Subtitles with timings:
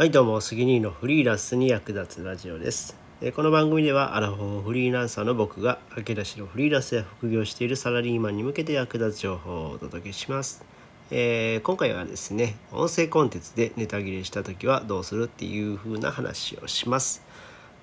[0.00, 2.96] はいどうも杉兄のフリーランスに役立つラジオです。
[3.20, 10.64] えこの番組ではアラフォーフリーランサーの僕が駆け出しのフリーランスや副業しているサラリーマンに向けて役立つ情報をお届けします。
[11.10, 17.22] えー、今回はですね音声コンテンツでネタ切れした時はどうするっていう風な話をします。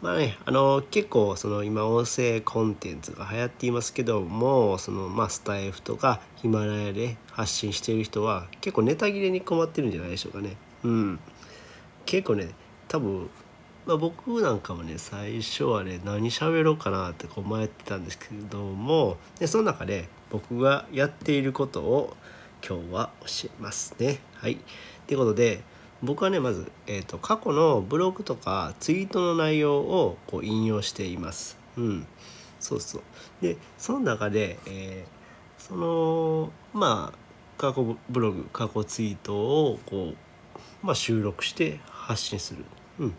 [0.00, 10.56] まあねあの結構その今音声コンテンツが流行っていますけどもそのまあスタイフとかヒマラヤで発信している人は結構ネタ切れに困ってるんじゃないでしょうかね。
[10.82, 11.20] うん。
[12.06, 12.48] 結構ね
[12.88, 13.28] 多分
[13.86, 22.16] まあ、僕なんかもね最初はね何喋ろうかなってこう迷ってたんですけどもでその中で僕がやっていることを
[22.68, 24.18] 今日は教えますね。
[24.34, 24.58] はい。
[25.06, 25.60] ということで
[26.02, 31.56] 僕はねまず、えーと、過去のブログとかツイートの内容をこう引用しています。
[31.76, 32.06] うん。
[32.58, 33.02] そうそう。
[33.40, 37.18] でその中で、えー、そのまあ
[37.56, 40.16] 過去ブログ過去ツイートをこう、
[40.82, 42.64] まあ、収録して発信する。
[43.00, 43.14] うん。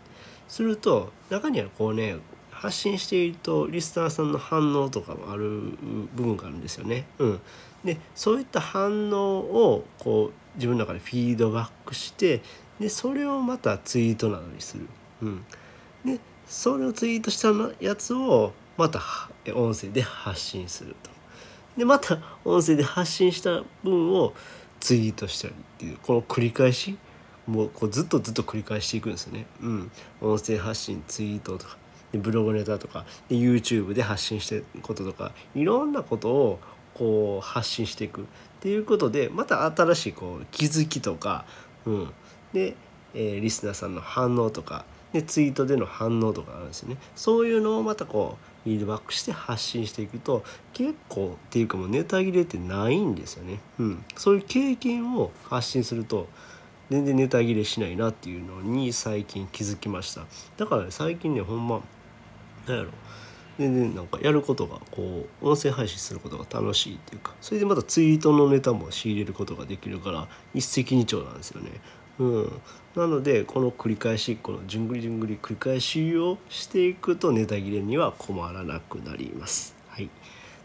[0.48, 2.16] すると中にはこうね
[2.50, 5.60] 発信しているとリスナーさんの反応とかもある
[6.14, 7.06] 部分があるんですよね。
[7.18, 7.40] うん、
[7.84, 12.40] でそういった反応をこう自分の中でフィードバックして
[12.80, 14.88] でそれをまたツイートなどにする。
[15.22, 15.44] うん、
[16.04, 17.52] でそれをツイートした
[17.84, 19.00] やつをまた
[19.54, 21.10] 音声で発信すると。
[21.76, 24.34] でまた音声で発信した分を
[24.80, 26.98] ツイートしたりっていうこの繰り返し
[27.48, 29.46] もうこうずっとずっと繰り返していくんですよね。
[29.62, 31.78] うん、音声発信ツイートとか。
[32.12, 33.06] でブログネタとか。
[33.28, 35.32] で YouTube で発信してることとか。
[35.54, 36.60] いろんなことを
[36.94, 38.22] こう発信していく。
[38.22, 38.24] っ
[38.60, 41.46] ていうことでまた新しいこう気づきとか、
[41.86, 42.10] うん、
[42.52, 42.76] で、
[43.14, 44.84] えー、リスナーさんの反応とか。
[45.12, 46.98] でツイートでの反応とかあるんですよね。
[47.16, 56.28] そういうのをまたこうフィードバックして発信していくと結構っていうかもうネタ切れってないんですよね、うん、そういう経験を発信すると
[56.90, 60.26] 全然ネタ切れしないなっていうのに最近気づきました。
[60.56, 61.80] だから、ね、最近ねほんま
[62.66, 62.90] 何やろ。
[63.58, 71.70] 全然なんかやることがこう音声配信することが楽しいっていうかそれでまたツイートのネタも仕入れることができるから一石二鳥なんですよね。
[72.20, 72.52] うん、
[72.94, 79.74] なのでこの繰り返しこのじゅんぐりじゅんぐり繰り返しをしていくとネタ切れには困らなくなります。
[79.88, 80.08] はい、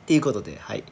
[0.06, 0.84] ということで、はい、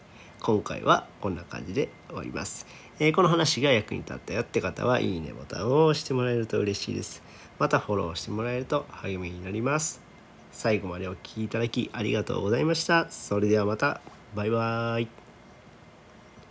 [0.41, 2.65] 今回はこんな感じで終わります。
[2.99, 7.21] えー、この話が役に立ったよって方はいいねボタンを押してもらえると嬉しいです。
[7.59, 10.01] またフォローしてもらえると励みになります。
[10.51, 13.09] 最後までお聴きいただきありがとうございました。
[13.11, 14.01] それではまた。
[14.35, 15.20] バイバーイ。